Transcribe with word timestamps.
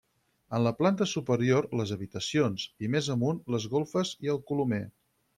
En 0.59 0.61
la 0.67 0.71
planta 0.77 1.05
superior 1.09 1.67
les 1.81 1.91
habitacions, 1.95 2.65
i 2.87 2.89
més 2.95 3.09
amunt 3.15 3.41
les 3.57 3.67
golfes 3.75 4.15
i 4.29 4.33
el 4.35 4.41
colomer. 4.53 4.81